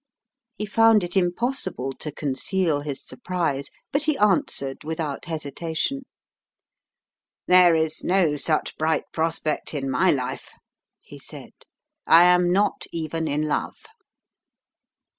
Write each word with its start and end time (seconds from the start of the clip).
He 0.57 0.65
found 0.65 1.03
it 1.03 1.15
impossible 1.15 1.93
to 1.99 2.11
conceal 2.11 2.81
his 2.81 3.05
surprise, 3.05 3.69
but 3.91 4.05
he 4.05 4.17
answered 4.17 4.83
without 4.83 5.25
hesitation. 5.25 6.07
"There 7.45 7.75
is 7.75 8.03
no 8.03 8.35
such 8.35 8.75
bright 8.79 9.03
prospect 9.13 9.75
in 9.75 9.91
my 9.91 10.09
life," 10.09 10.49
he 11.01 11.19
said. 11.19 11.51
"I 12.07 12.23
am 12.23 12.51
not 12.51 12.87
even 12.91 13.27
in 13.27 13.43
love." 13.43 13.75